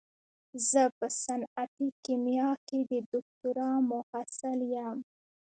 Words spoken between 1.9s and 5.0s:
کيميا کې د دوکتورا محصل يم.